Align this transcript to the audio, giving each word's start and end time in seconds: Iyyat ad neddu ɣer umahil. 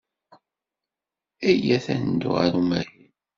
Iyyat 1.51 1.85
ad 1.93 1.99
neddu 2.01 2.29
ɣer 2.37 2.51
umahil. 2.59 3.07